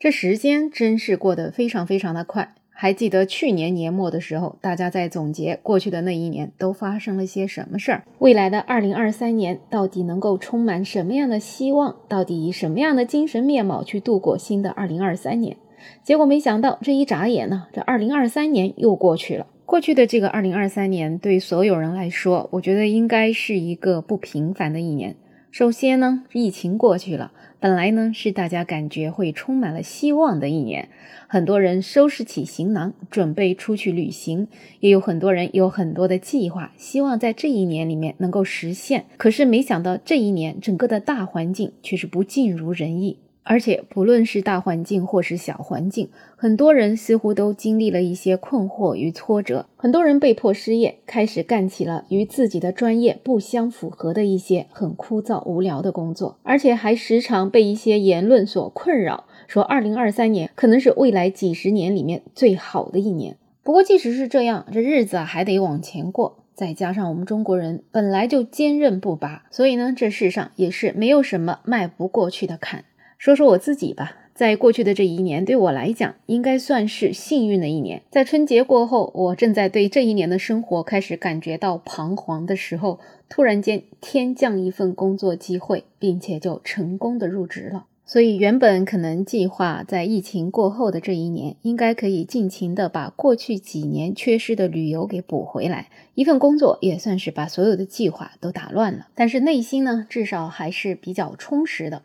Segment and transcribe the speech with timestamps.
[0.00, 2.54] 这时间真是过得非常非常的快。
[2.70, 8.04] 还记得去年年末的时候，大家在总结过去的那一年都发生了些什么事儿？
[8.18, 11.94] 未来的二零二三年到底能够充满什么样的希望？
[12.08, 15.54] 到底以什么样的精神面貌去度过新的二零二三年？
[16.02, 19.46] 结果没想到，这一眨眼呢，这二零二三年又过去了。
[19.66, 25.14] 过去的这个二零二三年，对所有人来说，我觉得应该是一个不平凡的一年。
[25.50, 30.88] 首先呢，疫情过去了，本来呢是大家感觉会充满了希望的一年，
[31.26, 34.46] 很多人收拾起行囊，准备出去旅行，
[34.78, 39.06] 也有很多人有很多的计划，希望在这一年里面能够实现。
[39.16, 43.18] 可是没想到这一年整个的大环境却是不尽如人意。
[43.42, 49.66] 而且，不论是大环境或是小环境，很多人似乎都经历了一些困惑与挫折。
[49.76, 63.36] 很多人被迫失业，开始干起了与自己的专业不相符合的一些很枯燥无聊的工作，而且还时常被一些言论所困扰，说二零二三年可能是未来几十年里面最好的一年。
[63.62, 66.36] 不过，即使是这样，这日子还得往前过。
[66.54, 72.84] 再加上我们中国人本来就坚韧不拔，所以呢，这世上也是没有什么迈不过去的坎。
[73.20, 78.00] 说说我自己吧，在过去的这一年，对我来讲应该算是幸运的一年。
[78.10, 82.98] 在春节过后，我正在对这一年的生活开始感觉到彷徨的时候，
[83.28, 87.84] 突然间天降一份工作机会，并且就成功的入职了。
[88.06, 95.88] 所以原本可能计划在疫情过后的这一年，应该可以尽情的把过去几年缺失的旅游给补回来。
[96.14, 102.00] 一份工作也算是把所有的计划都打乱了，但是内心呢，至少还是比较充实的。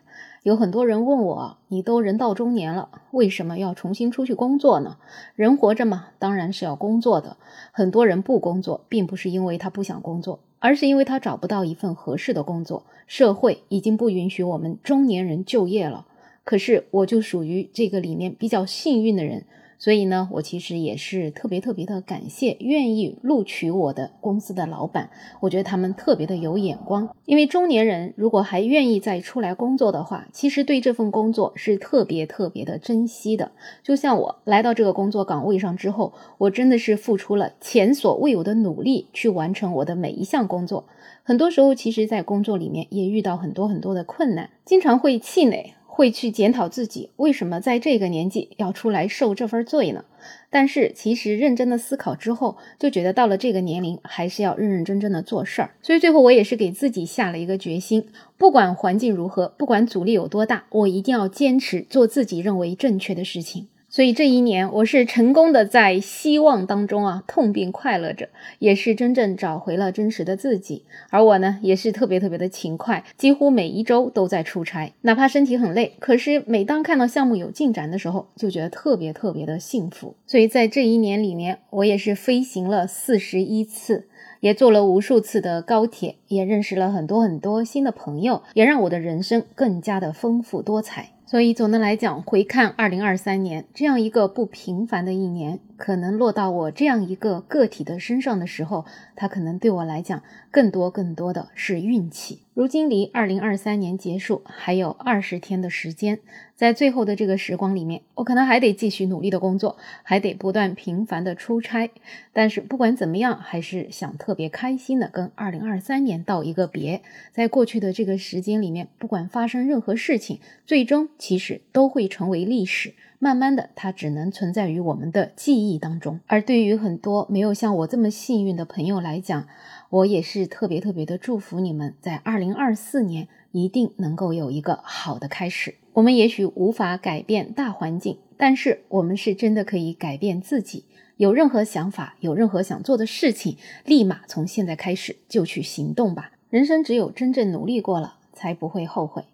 [0.46, 4.96] 有很多人问我：“你都人到中年了，为什么要重新出去工作呢？
[5.34, 7.36] 人活着嘛，当然是要工作的。
[7.72, 12.84] 很多人不工作，并不是因为他不想工作，而是因为他找不到一份合适的工作。
[13.08, 16.06] 社会已经不允许我们中年人就业了。
[16.44, 19.46] 可是我就属于这个里面比较幸运的人。”
[19.78, 25.10] 所以呢，我其实也是特别特别的感谢愿意录取我的公司的老板，
[25.40, 27.08] 我觉得他们特别的有眼光。
[27.24, 33.52] 因为中年人如果还愿意再出来工作的话，其实对这份工作是特别特别的珍惜的。
[33.82, 40.86] 就像我来到这个工作岗位上之后，我真的是付出了前所未有的努力去完成我的每一项工作。
[41.22, 45.74] 很多时候，其实在工作里面也遇到很多很多的困难，经常会气馁。
[45.96, 50.04] 会去检讨自己为什么在这个年纪要出来受这份罪呢？
[50.50, 55.70] 但是其实认真的思考之后，就觉得到了这个年龄还是要认认真真的做事儿。
[55.80, 58.04] 所以最后我也是给自己下了一个决心，
[58.36, 63.68] 不管环境如何，不管阻力有多大，我一定要坚持做自己认为正确的事情。
[63.96, 70.84] 所以这一年，我是成功的在希望当中啊痛并快乐着，也是真正找回了真实的自己。
[71.08, 80.14] 而我呢，也是特别特别的勤快，几乎每一周都在出差，哪怕身体很累，可是每当看到项目有进展的时候，就觉得特别特别的幸福。
[80.26, 84.08] 所以在这一年里面，我也是飞行了四十一次，
[84.40, 91.12] 也坐了无数次的高铁，也认识了很多很多新的朋友，也让我的人生更加的丰富多彩。
[91.28, 102.40] 所以总的来讲，回看二零二三年这样一个不平凡的一年，可能落到我这样一个个体的身上的时候，它可能对我来讲，更多更多的是运气。
[102.54, 106.18] 如今离二零二三年结束还有二十天的时间，
[106.54, 111.90] 在最后的这个时光里面，我可能还得继续努力的工作，还得不断频繁的出差。
[112.32, 117.02] 但是不管怎么样，还是想特别开心的跟二零二三年道一个别。
[117.32, 122.94] 在过去的这个时间里面，不管发生任何事情，最终其实都会成为历史。
[123.18, 126.20] 慢慢的，它只能存在于我们的记忆当中。
[126.26, 129.48] 而对于很多没有像我这么幸运的朋友来讲，
[129.90, 135.76] 我也是特别特别的祝福你们，在二零二四年一定能够有一个好的开始。
[135.94, 140.84] 我们也许无法改变大环境，但是我们是真的可以改变自己。
[141.16, 143.56] 有任何想法，有任何想做的事情，
[143.86, 146.32] 立马从现在开始就去行动吧。
[146.50, 149.24] 人生只有真正努力过了，才不会后悔。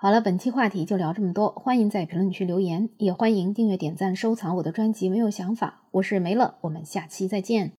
[0.00, 1.50] 好了，本期话题就聊这么多。
[1.50, 5.08] 欢迎在评论区留言，也欢迎订阅、点赞、收藏我的专辑。
[5.08, 7.72] 没有想法，我是梅乐，我们下期再见。